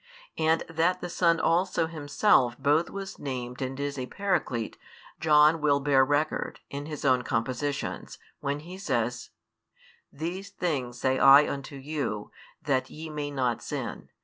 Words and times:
And 0.39 0.63
that 0.67 0.99
the 0.99 1.09
Son 1.09 1.39
also 1.39 1.85
Himself 1.85 2.57
both 2.57 2.89
was 2.89 3.19
named 3.19 3.61
and 3.61 3.79
is 3.79 3.99
a 3.99 4.07
Paraclete, 4.07 4.75
John 5.19 5.61
will 5.61 5.79
bear 5.79 6.03
record, 6.03 6.59
in 6.71 6.87
his 6.87 7.05
own 7.05 7.21
compositions, 7.21 8.17
when 8.39 8.61
he 8.61 8.79
says: 8.79 9.29
These 10.11 10.49
things 10.49 10.97
say 10.99 11.19
I 11.19 11.47
unto 11.47 11.75
you, 11.75 12.31
that 12.63 12.89
ye 12.89 13.11
may 13.11 13.29
not 13.29 13.61
sin. 13.61 14.09